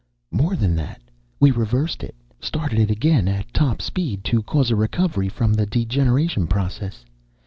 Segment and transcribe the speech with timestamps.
[0.31, 0.99] "More than that.
[1.39, 5.67] We reversed it, started it again at top speed to cause a recovery from the
[5.67, 7.05] degeneration process.